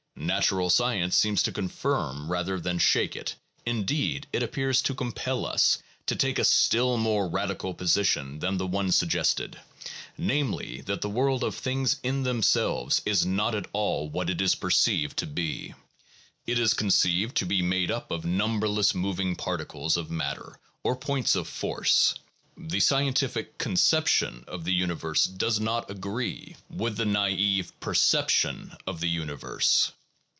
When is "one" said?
8.67-8.91